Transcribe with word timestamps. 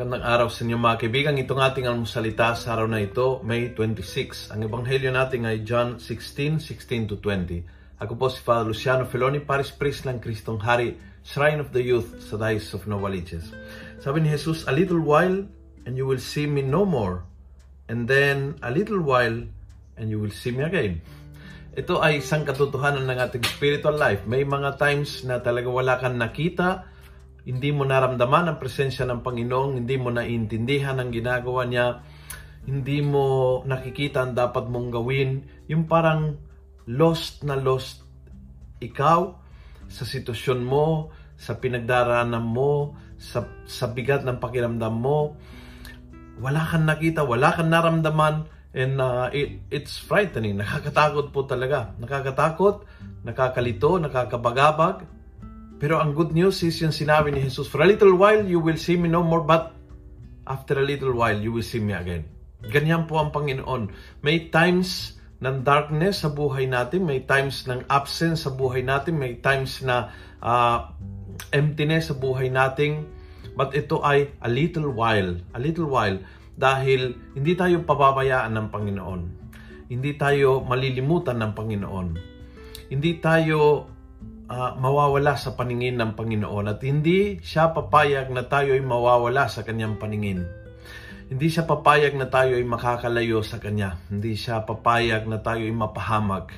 Magandang 0.00 0.24
araw 0.24 0.48
sa 0.48 0.64
inyo 0.64 0.80
mga 0.80 0.96
kaibigan. 0.96 1.36
Itong 1.36 1.60
ating 1.60 1.84
almusalita 1.84 2.56
sa 2.56 2.72
araw 2.72 2.88
na 2.88 3.04
ito, 3.04 3.44
May 3.44 3.76
26. 3.76 4.48
Ang 4.48 4.64
ebanghelyo 4.64 5.12
natin 5.12 5.44
ay 5.44 5.60
John 5.60 6.00
16, 6.00 6.56
16 6.56 7.12
to 7.12 7.20
20. 7.20 8.00
Ako 8.00 8.16
po 8.16 8.32
si 8.32 8.40
Father 8.40 8.64
Luciano 8.64 9.04
Feloni, 9.04 9.44
Paris 9.44 9.68
Priest 9.68 10.08
ng 10.08 10.16
Kristong 10.16 10.56
Hari, 10.56 10.96
Shrine 11.20 11.60
of 11.60 11.76
the 11.76 11.84
Youth 11.84 12.16
sa 12.16 12.40
Diocese 12.40 12.80
of 12.80 12.88
Novaliches. 12.88 13.52
Sabi 14.00 14.24
ni 14.24 14.32
Jesus, 14.32 14.64
A 14.64 14.72
little 14.72 15.04
while 15.04 15.44
and 15.84 15.92
you 16.00 16.08
will 16.08 16.16
see 16.16 16.48
me 16.48 16.64
no 16.64 16.88
more. 16.88 17.20
And 17.92 18.08
then 18.08 18.56
a 18.64 18.72
little 18.72 19.04
while 19.04 19.36
and 20.00 20.06
you 20.08 20.16
will 20.16 20.32
see 20.32 20.48
me 20.48 20.64
again. 20.64 21.04
Ito 21.76 22.00
ay 22.00 22.24
isang 22.24 22.48
katotohanan 22.48 23.04
ng 23.04 23.20
ating 23.20 23.44
spiritual 23.44 24.00
life. 24.00 24.24
May 24.24 24.48
mga 24.48 24.80
times 24.80 25.28
na 25.28 25.44
talaga 25.44 25.68
wala 25.68 26.00
kang 26.00 26.16
nakita, 26.16 26.88
hindi 27.46 27.70
mo 27.72 27.88
naramdaman 27.88 28.52
ang 28.52 28.58
presensya 28.60 29.08
ng 29.08 29.24
Panginoon, 29.24 29.80
hindi 29.80 29.96
mo 29.96 30.12
naiintindihan 30.12 31.00
ang 31.00 31.08
ginagawa 31.08 31.64
niya, 31.64 32.04
hindi 32.68 33.00
mo 33.00 33.60
nakikita 33.64 34.24
ang 34.24 34.36
dapat 34.36 34.68
mong 34.68 34.88
gawin, 34.92 35.44
yung 35.66 35.88
parang 35.88 36.36
lost 36.90 37.46
na 37.46 37.56
lost 37.56 38.04
ikaw 38.80 39.36
sa 39.88 40.04
sitwasyon 40.04 40.60
mo, 40.62 41.10
sa 41.40 41.56
pinagdaraanan 41.56 42.44
mo, 42.44 42.94
sa, 43.16 43.44
sa 43.64 43.88
bigat 43.88 44.24
ng 44.24 44.36
pakiramdam 44.36 44.92
mo, 44.92 45.36
wala 46.40 46.64
kang 46.68 46.88
nakita, 46.88 47.24
wala 47.24 47.52
kang 47.52 47.68
naramdaman, 47.68 48.48
and 48.72 49.00
uh, 49.00 49.28
it, 49.34 49.60
it's 49.68 49.98
frightening. 49.98 50.56
Nakakatakot 50.56 51.34
po 51.34 51.44
talaga. 51.44 51.92
Nakakatakot, 52.00 52.86
nakakalito, 53.26 54.00
nakakabagabag, 54.00 55.04
pero 55.80 55.96
ang 55.96 56.12
good 56.12 56.36
news 56.36 56.60
is 56.60 56.76
yung 56.84 56.92
sinabi 56.92 57.32
ni 57.32 57.40
Jesus, 57.40 57.64
For 57.64 57.80
a 57.80 57.88
little 57.88 58.12
while 58.12 58.44
you 58.44 58.60
will 58.60 58.76
see 58.76 59.00
me 59.00 59.08
no 59.08 59.24
more, 59.24 59.40
but 59.40 59.72
after 60.44 60.76
a 60.76 60.84
little 60.84 61.16
while 61.16 61.40
you 61.40 61.56
will 61.56 61.64
see 61.64 61.80
me 61.80 61.96
again. 61.96 62.28
Ganyan 62.68 63.08
po 63.08 63.16
ang 63.16 63.32
Panginoon. 63.32 63.88
May 64.20 64.52
times 64.52 65.16
ng 65.40 65.64
darkness 65.64 66.20
sa 66.20 66.28
buhay 66.28 66.68
natin, 66.68 67.08
may 67.08 67.24
times 67.24 67.64
ng 67.64 67.88
absence 67.88 68.44
sa 68.44 68.52
buhay 68.52 68.84
natin, 68.84 69.16
may 69.16 69.40
times 69.40 69.80
na 69.80 70.12
uh, 70.44 70.92
emptiness 71.56 72.12
sa 72.12 72.16
buhay 72.20 72.52
natin, 72.52 73.08
but 73.56 73.72
ito 73.72 74.04
ay 74.04 74.28
a 74.44 74.50
little 74.52 74.92
while, 74.92 75.32
a 75.56 75.60
little 75.64 75.88
while, 75.88 76.20
dahil 76.60 77.16
hindi 77.32 77.56
tayo 77.56 77.80
pababayaan 77.88 78.52
ng 78.52 78.66
Panginoon. 78.68 79.22
Hindi 79.88 80.12
tayo 80.20 80.60
malilimutan 80.60 81.40
ng 81.40 81.52
Panginoon. 81.56 82.08
Hindi 82.92 83.16
tayo 83.16 83.88
uh, 84.50 84.74
mawawala 84.74 85.38
sa 85.38 85.54
paningin 85.54 86.02
ng 86.02 86.18
Panginoon 86.18 86.66
at 86.66 86.82
hindi 86.82 87.38
siya 87.38 87.70
papayag 87.70 88.34
na 88.34 88.42
tayo 88.50 88.74
ay 88.74 88.82
mawawala 88.82 89.46
sa 89.46 89.62
kanyang 89.62 89.96
paningin. 89.96 90.42
Hindi 91.30 91.46
siya 91.46 91.62
papayag 91.62 92.18
na 92.18 92.26
tayo 92.26 92.58
ay 92.58 92.66
makakalayo 92.66 93.46
sa 93.46 93.62
kanya. 93.62 94.02
Hindi 94.10 94.34
siya 94.34 94.66
papayag 94.66 95.30
na 95.30 95.38
tayo 95.38 95.62
ay 95.62 95.70
mapahamag. 95.70 96.50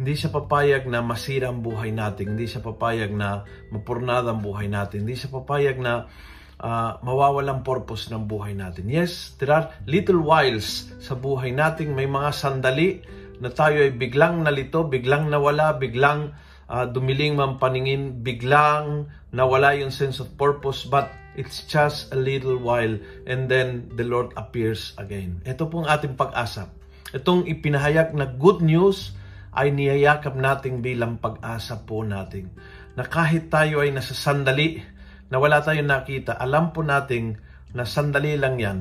Hindi 0.00 0.16
siya 0.16 0.32
papayag 0.32 0.88
na 0.88 1.04
masira 1.04 1.52
ang 1.52 1.60
buhay 1.60 1.92
natin. 1.92 2.32
Hindi 2.32 2.48
siya 2.48 2.64
papayag 2.64 3.12
na 3.12 3.44
mapurnada 3.68 4.32
ang 4.32 4.40
buhay 4.40 4.64
natin. 4.64 5.04
Hindi 5.04 5.12
siya 5.12 5.28
papayag 5.28 5.76
na 5.76 6.08
uh, 6.56 6.90
mawawalang 7.04 7.60
purpose 7.60 8.08
ng 8.08 8.24
buhay 8.24 8.56
natin. 8.56 8.88
Yes, 8.88 9.36
there 9.36 9.52
are 9.52 9.76
little 9.84 10.24
whiles 10.24 10.88
sa 11.04 11.12
buhay 11.12 11.52
natin. 11.52 11.92
May 11.92 12.08
mga 12.08 12.32
sandali 12.32 13.04
na 13.44 13.52
tayo 13.52 13.84
ay 13.84 13.92
biglang 13.92 14.40
nalito, 14.40 14.88
biglang 14.88 15.28
nawala, 15.28 15.76
biglang 15.76 16.32
uh, 16.68 16.84
dumiling 16.86 17.34
man 17.34 17.56
paningin, 17.56 18.20
biglang 18.20 19.08
nawala 19.32 19.74
yung 19.74 19.90
sense 19.92 20.20
of 20.20 20.28
purpose, 20.36 20.84
but 20.84 21.10
it's 21.34 21.64
just 21.64 22.12
a 22.12 22.18
little 22.18 22.60
while 22.60 22.94
and 23.24 23.48
then 23.48 23.88
the 23.96 24.04
Lord 24.04 24.32
appears 24.36 24.92
again. 25.00 25.40
Ito 25.48 25.66
pong 25.66 25.88
ating 25.88 26.14
pag-asa. 26.14 26.68
Itong 27.10 27.48
ipinahayag 27.48 28.12
na 28.12 28.28
good 28.28 28.60
news 28.60 29.16
ay 29.56 29.72
niyayakap 29.72 30.36
natin 30.36 30.84
bilang 30.84 31.16
pag-asa 31.16 31.80
po 31.88 32.04
natin. 32.04 32.52
Na 32.94 33.08
kahit 33.08 33.48
tayo 33.48 33.80
ay 33.80 33.90
nasa 33.90 34.12
sandali, 34.12 34.84
na 35.28 35.36
wala 35.36 35.60
tayong 35.60 35.88
nakita, 35.88 36.36
alam 36.36 36.72
po 36.72 36.80
natin 36.80 37.36
na 37.76 37.84
sandali 37.84 38.36
lang 38.36 38.56
yan. 38.60 38.78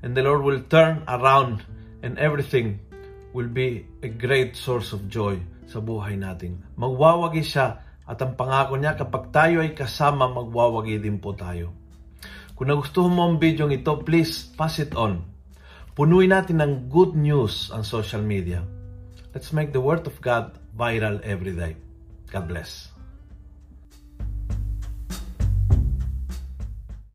And 0.00 0.16
the 0.16 0.24
Lord 0.24 0.44
will 0.44 0.64
turn 0.64 1.04
around 1.04 1.60
and 2.00 2.16
everything 2.16 2.80
will 3.36 3.48
be 3.48 3.84
a 4.00 4.08
great 4.08 4.56
source 4.56 4.96
of 4.96 5.12
joy 5.12 5.36
sa 5.70 5.78
buhay 5.78 6.18
natin. 6.18 6.66
Magwawagi 6.74 7.46
siya 7.46 7.78
at 8.02 8.18
ang 8.18 8.34
pangako 8.34 8.74
niya 8.74 8.98
kapag 8.98 9.30
tayo 9.30 9.62
ay 9.62 9.70
kasama, 9.70 10.26
magwawagi 10.26 10.98
din 10.98 11.22
po 11.22 11.30
tayo. 11.38 11.70
Kung 12.58 12.68
nagustuhan 12.68 13.14
mo 13.14 13.30
ang 13.30 13.38
video 13.38 13.70
ito, 13.70 14.02
please 14.02 14.50
pass 14.58 14.82
it 14.82 14.92
on. 14.98 15.24
Punuin 15.94 16.34
natin 16.34 16.58
ng 16.58 16.72
good 16.90 17.14
news 17.14 17.70
ang 17.70 17.86
social 17.86 18.20
media. 18.20 18.66
Let's 19.30 19.54
make 19.54 19.70
the 19.70 19.80
Word 19.80 20.10
of 20.10 20.18
God 20.18 20.58
viral 20.74 21.22
every 21.22 21.54
day. 21.54 21.78
God 22.34 22.50
bless. 22.50 22.99